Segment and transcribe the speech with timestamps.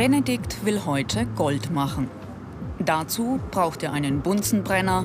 [0.00, 2.08] Benedikt will heute Gold machen.
[2.78, 5.04] Dazu braucht er einen Bunsenbrenner,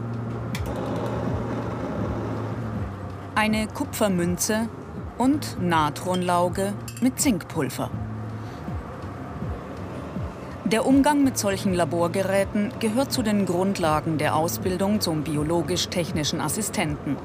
[3.35, 4.69] eine Kupfermünze
[5.17, 7.91] und Natronlauge mit Zinkpulver.
[10.63, 17.17] Der Umgang mit solchen Laborgeräten gehört zu den Grundlagen der Ausbildung zum biologisch-technischen Assistenten.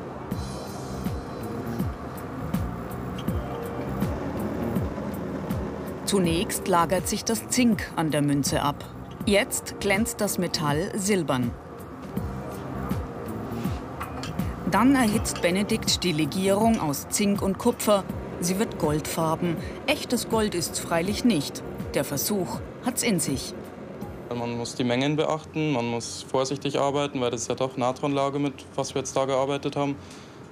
[6.11, 8.85] Zunächst lagert sich das Zink an der Münze ab.
[9.27, 11.53] Jetzt glänzt das Metall silbern.
[14.73, 18.03] Dann erhitzt Benedikt die Legierung aus Zink und Kupfer.
[18.41, 19.57] Sie wird goldfarben.
[19.87, 21.63] Echtes Gold ist freilich nicht.
[21.95, 23.55] Der Versuch hat's in sich.
[24.35, 28.41] Man muss die Mengen beachten, man muss vorsichtig arbeiten, weil das ist ja doch Natronlage,
[28.41, 29.95] mit was wir jetzt da gearbeitet haben.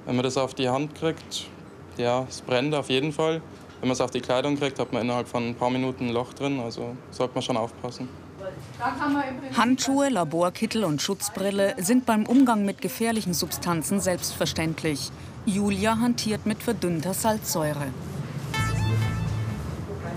[0.06, 1.48] Wenn man das auf die Hand kriegt,
[1.96, 3.42] ja, es brennt auf jeden Fall.
[3.80, 6.12] Wenn man es auf die Kleidung kriegt, hat man innerhalb von ein paar Minuten ein
[6.12, 6.60] Loch drin.
[6.60, 8.08] Also sollte man schon aufpassen.
[9.56, 15.10] Handschuhe, Laborkittel und Schutzbrille sind beim Umgang mit gefährlichen Substanzen selbstverständlich.
[15.46, 17.88] Julia hantiert mit verdünnter Salzsäure.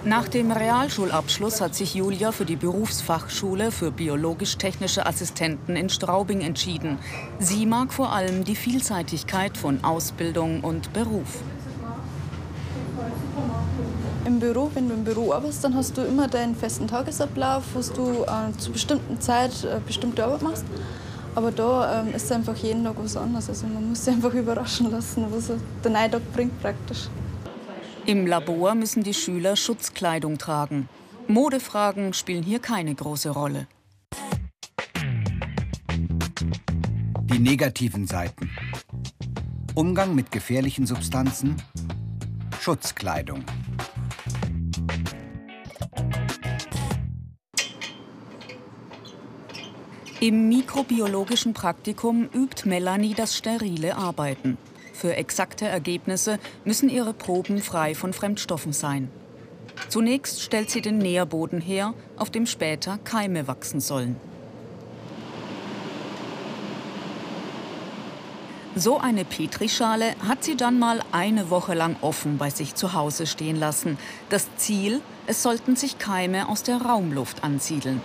[0.04, 6.98] Nach dem Realschulabschluss hat sich Julia für die Berufsfachschule für biologisch-technische Assistenten in Straubing entschieden.
[7.38, 11.44] Sie mag vor allem die Vielseitigkeit von Ausbildung und Beruf
[14.42, 18.24] Büro, wenn du im Büro arbeitest, dann hast du immer deinen festen Tagesablauf, wo du
[18.24, 20.66] äh, zu bestimmten Zeit äh, bestimmte Arbeit machst.
[21.36, 23.48] Aber da ähm, ist es einfach jeden Tag was anderes.
[23.48, 25.52] Also man muss sich einfach überraschen lassen, was
[25.84, 27.08] der neue Tag bringt praktisch.
[28.06, 30.90] Im Labor müssen die Schüler Schutzkleidung tragen.
[31.28, 33.68] Modefragen spielen hier keine große Rolle.
[37.26, 38.50] Die negativen Seiten.
[39.76, 41.56] Umgang mit gefährlichen Substanzen,
[42.60, 43.46] Schutzkleidung.
[50.24, 54.60] Im mikrobiologischen Praktikum übt Melanie das sterile Arbeiten.
[54.94, 59.10] Für exakte Ergebnisse müssen ihre Proben frei von Fremdstoffen sein.
[59.90, 64.16] Zunächst stellt sie den Nährboden her, auf dem später Keime wachsen sollen.
[68.76, 73.26] So eine Petrischale hat sie dann mal eine Woche lang offen bei sich zu Hause
[73.26, 73.98] stehen lassen.
[74.30, 78.02] Das Ziel, es sollten sich Keime aus der Raumluft ansiedeln.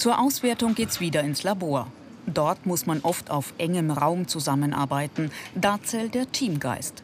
[0.00, 1.86] Zur Auswertung geht's wieder ins Labor.
[2.26, 5.30] Dort muss man oft auf engem Raum zusammenarbeiten.
[5.54, 7.02] Da zählt der Teamgeist.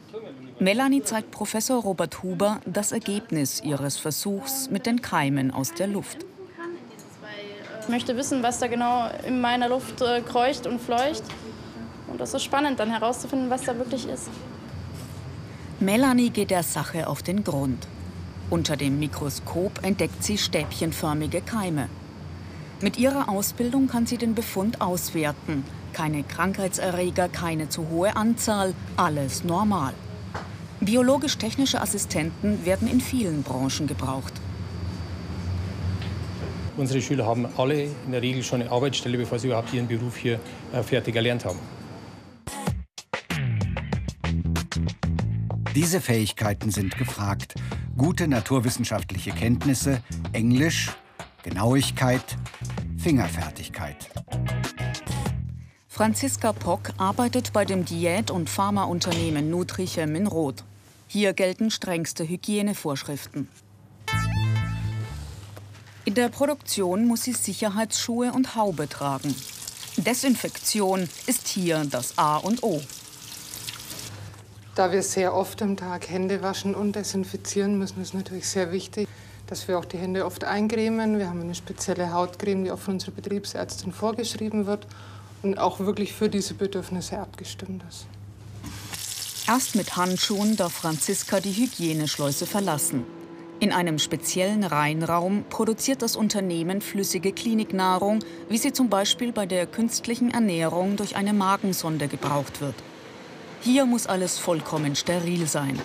[0.61, 6.25] Melanie zeigt Professor Robert Huber das Ergebnis ihres Versuchs mit den Keimen aus der Luft.
[7.83, 11.25] Ich möchte wissen, was da genau in meiner Luft äh, kreucht und fleucht.
[12.07, 14.31] Und das ist spannend, dann herauszufinden, was da wirklich ist.
[15.81, 17.87] Melanie geht der Sache auf den Grund.
[18.49, 21.91] Unter dem Mikroskop entdeckt sie stäbchenförmige Keime.
[22.83, 25.65] Mit ihrer Ausbildung kann sie den Befund auswerten.
[25.95, 29.95] Keine Krankheitserreger, keine zu hohe Anzahl, alles normal.
[30.81, 34.35] Biologisch-technische Assistenten werden in vielen Branchen gebraucht.
[36.77, 40.17] Unsere Schüler haben alle in der Regel schon eine Arbeitsstelle, bevor sie überhaupt ihren Beruf
[40.17, 40.39] hier
[40.75, 41.59] äh, fertig erlernt haben.
[45.75, 47.55] Diese Fähigkeiten sind gefragt.
[47.97, 50.03] Gute naturwissenschaftliche Kenntnisse,
[50.35, 50.91] Englisch,
[51.43, 52.37] Genauigkeit,
[53.07, 54.11] Fingerfertigkeit.
[55.87, 60.65] Franziska Pock arbeitet bei dem Diät- und Pharmaunternehmen Nutrichem in Roth.
[61.07, 63.49] Hier gelten strengste Hygienevorschriften.
[66.05, 69.33] In der Produktion muss sie Sicherheitsschuhe und Haube tragen.
[69.99, 72.83] Desinfektion ist hier das A und O.
[74.75, 79.07] Da wir sehr oft am Tag Hände waschen und desinfizieren müssen, ist natürlich sehr wichtig,
[79.47, 81.19] dass wir auch die Hände oft eincremen.
[81.19, 84.87] Wir haben eine spezielle Hautcreme, die auch von unserer Betriebsärztin vorgeschrieben wird
[85.43, 88.07] und auch wirklich für diese Bedürfnisse abgestimmt ist.
[89.49, 93.05] Erst mit Handschuhen darf Franziska die Hygieneschleuse verlassen.
[93.59, 98.19] In einem speziellen Reinraum produziert das Unternehmen flüssige Kliniknahrung,
[98.51, 102.75] wie sie zum Beispiel bei der künstlichen Ernährung durch eine Magensonde gebraucht wird.
[103.63, 105.81] Hier muss alles vollkommen steril sein.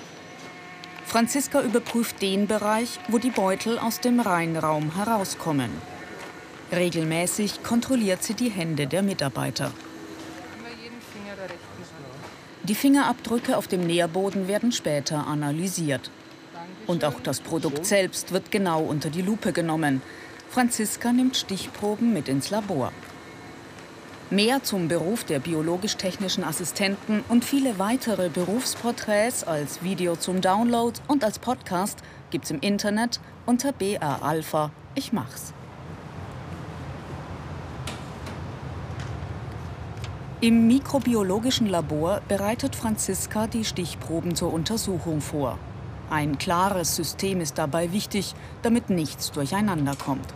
[1.11, 5.69] Franziska überprüft den Bereich, wo die Beutel aus dem Reinraum herauskommen.
[6.71, 9.73] Regelmäßig kontrolliert sie die Hände der Mitarbeiter.
[12.63, 16.09] Die Fingerabdrücke auf dem Nährboden werden später analysiert.
[16.87, 20.01] Und auch das Produkt selbst wird genau unter die Lupe genommen.
[20.49, 22.93] Franziska nimmt Stichproben mit ins Labor.
[24.31, 31.25] Mehr zum Beruf der biologisch-technischen Assistenten und viele weitere Berufsporträts als Video zum Download und
[31.25, 31.99] als Podcast
[32.29, 34.71] gibt's im Internet unter BR Alpha.
[34.95, 35.51] Ich mach's.
[40.39, 45.59] Im mikrobiologischen Labor bereitet Franziska die Stichproben zur Untersuchung vor.
[46.09, 50.33] Ein klares System ist dabei wichtig, damit nichts durcheinander kommt.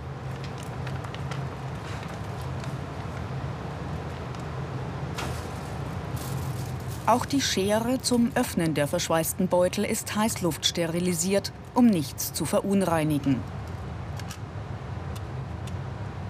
[7.07, 13.39] Auch die Schere zum Öffnen der verschweißten Beutel ist heißluftsterilisiert, um nichts zu verunreinigen.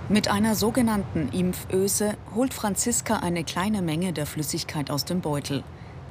[0.10, 5.64] Mit einer sogenannten Impföse holt Franziska eine kleine Menge der Flüssigkeit aus dem Beutel.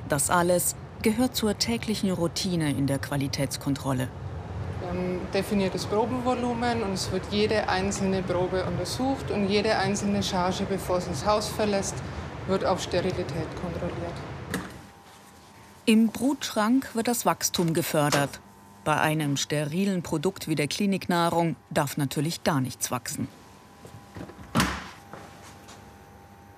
[0.09, 4.09] Das alles gehört zur täglichen Routine in der Qualitätskontrolle.
[4.81, 10.65] Wir haben definiertes Probenvolumen und es wird jede einzelne Probe untersucht und jede einzelne Charge,
[10.67, 11.97] bevor sie das Haus verlässt,
[12.49, 14.34] wird auf Sterilität kontrolliert.
[15.87, 18.41] Im Brutschrank wird das Wachstum gefördert.
[18.85, 23.29] Bei einem sterilen Produkt wie der Kliniknahrung darf natürlich gar nichts wachsen.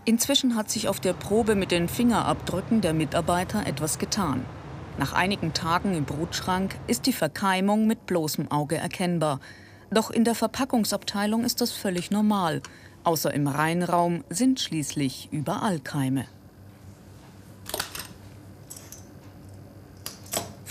[0.04, 4.44] Inzwischen hat sich auf der Probe mit den Fingerabdrücken der Mitarbeiter etwas getan.
[4.96, 9.40] Nach einigen Tagen im Brutschrank ist die Verkeimung mit bloßem Auge erkennbar.
[9.90, 12.62] Doch in der Verpackungsabteilung ist das völlig normal.
[13.02, 16.26] Außer im Reinraum sind schließlich überall Keime.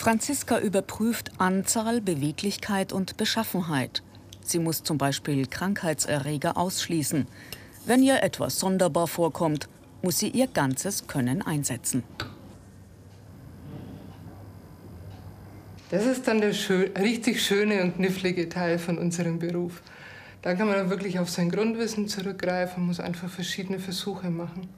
[0.06, 4.04] Franziska überprüft Anzahl, Beweglichkeit und Beschaffenheit.
[4.44, 7.26] Sie muss zum Beispiel Krankheitserreger ausschließen.
[7.88, 9.68] Wenn ihr etwas sonderbar vorkommt,
[10.04, 12.04] muss sie ihr ganzes Können einsetzen.
[15.90, 19.82] Das ist dann der schön, richtig schöne und knifflige Teil von unserem Beruf.
[20.44, 24.70] Da kann man wirklich auf sein Grundwissen zurückgreifen, muss einfach verschiedene Versuche machen.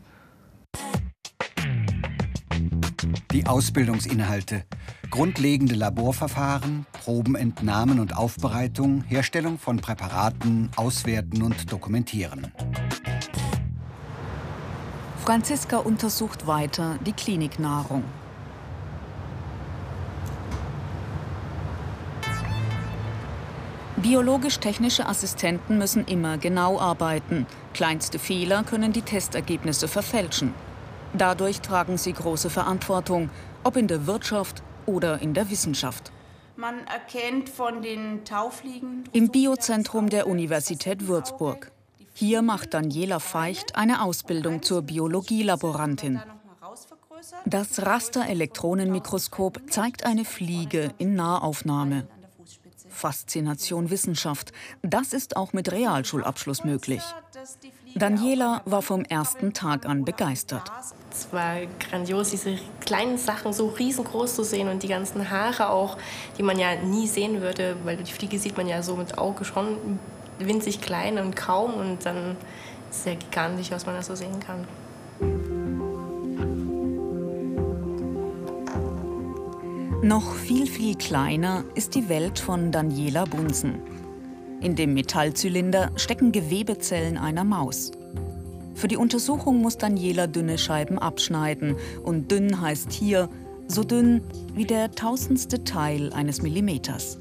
[3.37, 4.63] Die Ausbildungsinhalte.
[5.11, 12.51] Grundlegende Laborverfahren, Probenentnahmen und Aufbereitung, Herstellung von Präparaten, Auswerten und Dokumentieren.
[15.23, 18.03] Franziska untersucht weiter die Kliniknahrung.
[23.97, 27.45] Biologisch-technische Assistenten müssen immer genau arbeiten.
[27.75, 30.55] Kleinste Fehler können die Testergebnisse verfälschen.
[31.13, 33.29] Dadurch tragen sie große Verantwortung,
[33.63, 36.11] ob in der Wirtschaft oder in der Wissenschaft.
[36.55, 39.03] Man erkennt von den Taufliegen.
[39.13, 41.71] Im Biozentrum der Universität Würzburg.
[42.13, 46.19] Hier macht Daniela Feicht eine Ausbildung zur Biologielaborantin.
[47.45, 52.07] Das Rasterelektronenmikroskop zeigt eine Fliege in Nahaufnahme.
[52.89, 54.51] Faszination Wissenschaft.
[54.81, 57.03] Das ist auch mit Realschulabschluss möglich.
[57.95, 60.71] Daniela war vom ersten Tag an begeistert.
[61.11, 65.97] Es war grandios, diese kleinen Sachen so riesengroß zu sehen und die ganzen Haare auch,
[66.37, 69.45] die man ja nie sehen würde, weil die Fliege sieht man ja so mit Auge
[69.45, 69.77] schon
[70.39, 72.35] winzig klein und kaum und dann
[72.91, 74.67] ist ja gigantisch, was man da so sehen kann.
[80.03, 83.79] Noch viel, viel kleiner ist die Welt von Daniela Bunsen.
[84.61, 87.91] In dem Metallzylinder stecken Gewebezellen einer Maus.
[88.77, 91.77] Für die Untersuchung muss Daniela dünne Scheiben abschneiden.
[92.03, 93.27] Und dünn heißt hier
[93.67, 94.21] so dünn
[94.53, 97.17] wie der tausendste Teil eines Millimeters.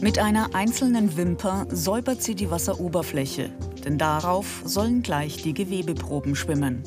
[0.00, 3.50] Mit einer einzelnen Wimper säubert sie die Wasseroberfläche,
[3.84, 6.82] denn darauf sollen gleich die Gewebeproben schwimmen.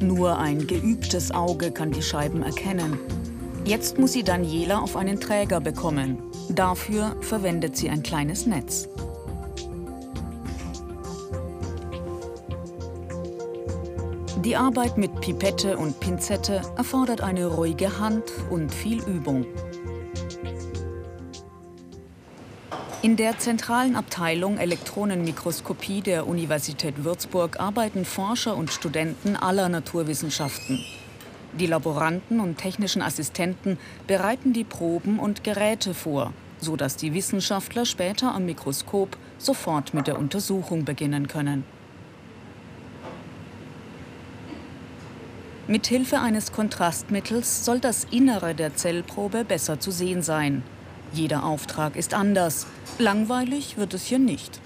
[0.00, 2.96] Nur ein geübtes Auge kann die Scheiben erkennen.
[3.64, 6.31] Jetzt muss sie Daniela auf einen Träger bekommen.
[6.48, 8.88] Dafür verwendet sie ein kleines Netz.
[14.44, 19.46] Die Arbeit mit Pipette und Pinzette erfordert eine ruhige Hand und viel Übung.
[23.02, 30.84] In der zentralen Abteilung Elektronenmikroskopie der Universität Würzburg arbeiten Forscher und Studenten aller Naturwissenschaften.
[31.58, 38.34] Die Laboranten und technischen Assistenten bereiten die Proben und Geräte vor, sodass die Wissenschaftler später
[38.34, 41.64] am Mikroskop sofort mit der Untersuchung beginnen können.
[45.68, 50.62] Mit Hilfe eines Kontrastmittels soll das Innere der Zellprobe besser zu sehen sein.
[51.12, 52.66] Jeder Auftrag ist anders.
[52.98, 54.60] Langweilig wird es hier nicht.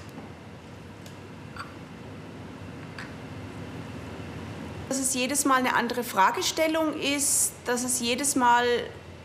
[4.96, 8.64] dass es jedes Mal eine andere Fragestellung ist, dass es jedes Mal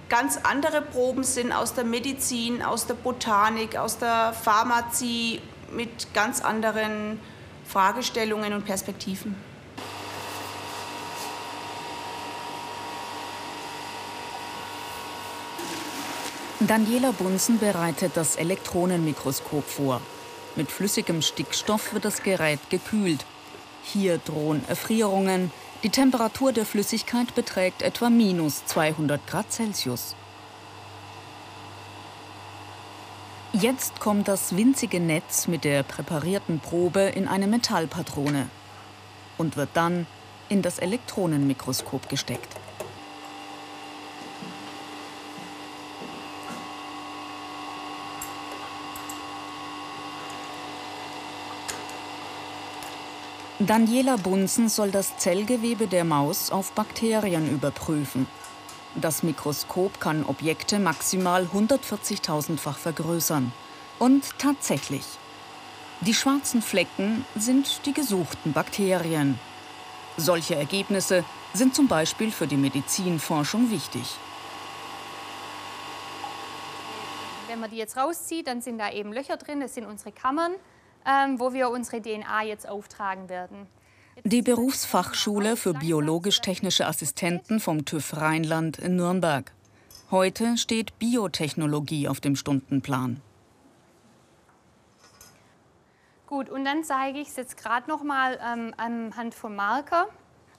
[0.10, 5.40] ganz andere Proben sind aus der Medizin, aus der Botanik, aus der Pharmazie
[5.72, 7.22] mit ganz anderen
[7.66, 9.34] Fragestellungen und Perspektiven.
[16.60, 20.02] Daniela Bunsen bereitet das Elektronenmikroskop vor.
[20.58, 23.26] Mit flüssigem Stickstoff wird das Gerät gekühlt
[23.84, 25.52] hier drohen Erfrierungen.
[25.84, 30.16] Die Temperatur der Flüssigkeit beträgt etwa minus 200 Grad Celsius.
[33.54, 38.48] Jetzt kommt das winzige Netz mit der präparierten Probe in eine Metallpatrone
[39.38, 40.08] und wird dann
[40.48, 42.61] in das Elektronenmikroskop gesteckt.
[53.68, 58.26] Daniela Bunsen soll das Zellgewebe der Maus auf Bakterien überprüfen.
[58.96, 63.54] Das Mikroskop kann Objekte maximal 140.000-fach vergrößern.
[64.00, 65.04] Und tatsächlich.
[66.02, 69.40] Die schwarzen Flecken sind die gesuchten Bakterien.
[70.18, 74.16] Solche Ergebnisse sind zum Beispiel für die Medizinforschung wichtig.
[77.48, 80.54] Wenn man die jetzt rauszieht, dann sind da eben Löcher drin, das sind unsere Kammern
[81.06, 83.68] ähm, wo wir unsere DNA jetzt auftragen werden.
[84.24, 89.52] Die Berufsfachschule für biologisch-technische Assistenten vom TÜV Rheinland in Nürnberg.
[90.12, 93.22] Heute steht Biotechnologie auf dem Stundenplan.
[96.28, 100.08] Gut, und dann zeige ich es jetzt gerade noch mal ähm, anhand vom Marker.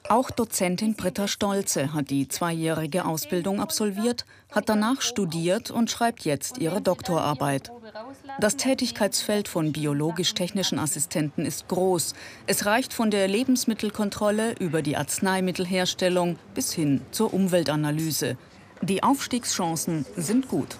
[0.09, 6.59] Auch Dozentin Britta Stolze hat die zweijährige Ausbildung absolviert, hat danach studiert und schreibt jetzt
[6.59, 7.71] ihre Doktorarbeit.
[8.41, 12.15] Das Tätigkeitsfeld von biologisch-technischen Assistenten ist groß.
[12.47, 18.37] Es reicht von der Lebensmittelkontrolle über die Arzneimittelherstellung bis hin zur Umweltanalyse.
[18.83, 20.77] Die Aufstiegschancen sind gut.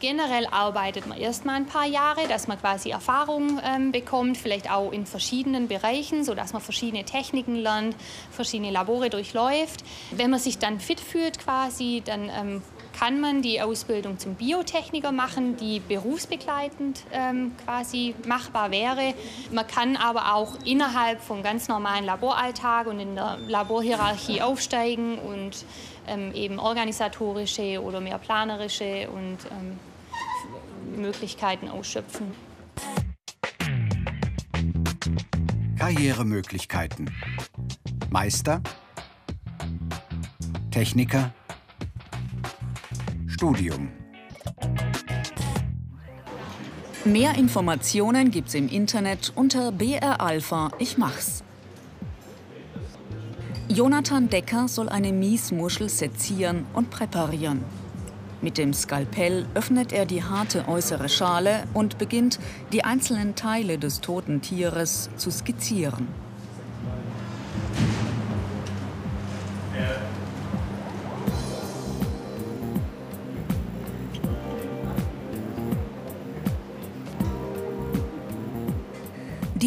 [0.00, 4.92] Generell arbeitet man erstmal ein paar Jahre, dass man quasi Erfahrung ähm, bekommt, vielleicht auch
[4.92, 7.96] in verschiedenen Bereichen, sodass man verschiedene Techniken lernt,
[8.30, 9.82] verschiedene Labore durchläuft.
[10.12, 12.62] Wenn man sich dann fit fühlt quasi, dann ähm,
[12.98, 19.14] kann man die Ausbildung zum Biotechniker machen, die berufsbegleitend ähm, quasi machbar wäre.
[19.52, 25.64] Man kann aber auch innerhalb vom ganz normalen Laboralltag und in der Laborhierarchie aufsteigen und
[26.08, 29.78] ähm, eben organisatorische oder mehr planerische und ähm,
[31.00, 32.32] Möglichkeiten ausschöpfen.
[35.78, 37.10] Karrieremöglichkeiten.
[38.10, 38.60] Meister,
[40.72, 41.32] Techniker,
[43.38, 43.88] Studium.
[47.04, 51.44] Mehr Informationen gibt's im Internet unter BR Alpha Ich mach's.
[53.68, 57.64] Jonathan Decker soll eine Miesmuschel sezieren und präparieren.
[58.42, 62.40] Mit dem Skalpell öffnet er die harte äußere Schale und beginnt,
[62.72, 66.08] die einzelnen Teile des toten Tieres zu skizzieren.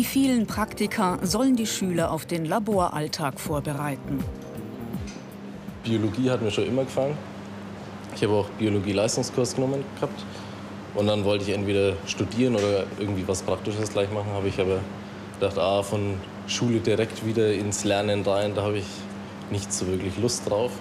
[0.02, 4.24] Die vielen Praktika sollen die Schüler auf den Laboralltag vorbereiten.
[5.84, 7.16] Biologie hat mir schon immer gefallen.
[8.16, 10.26] Ich habe auch Biologie-Leistungskurs genommen gehabt.
[10.96, 14.32] Und dann wollte ich entweder studieren oder irgendwie was Praktisches gleich machen.
[14.34, 14.80] Habe ich aber
[15.40, 16.16] gedacht, ah, von
[16.48, 18.88] Schule direkt wieder ins Lernen rein, da habe ich
[19.52, 20.72] nicht so wirklich Lust drauf.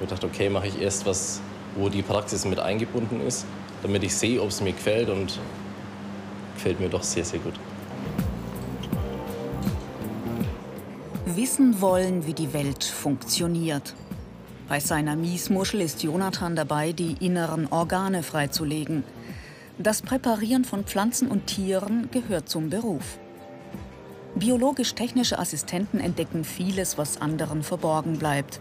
[0.00, 1.42] Ich dachte, okay, mache ich erst was,
[1.76, 3.44] wo die Praxis mit eingebunden ist,
[3.82, 5.10] damit ich sehe, ob es mir gefällt.
[5.10, 5.38] Und
[6.54, 7.52] gefällt mir doch sehr, sehr gut.
[11.36, 13.94] Wissen wollen, wie die Welt funktioniert.
[14.68, 19.04] Bei seiner Miesmuschel ist Jonathan dabei, die inneren Organe freizulegen.
[19.78, 23.18] Das Präparieren von Pflanzen und Tieren gehört zum Beruf.
[24.34, 28.60] Biologisch-technische Assistenten entdecken vieles, was anderen verborgen bleibt.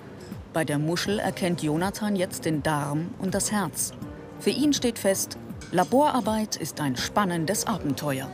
[0.54, 3.94] Bei der Muschel erkennt Jonathan jetzt den Darm und das Herz.
[4.40, 5.38] Für ihn steht fest,
[5.72, 8.30] Laborarbeit ist ein spannendes Abenteuer.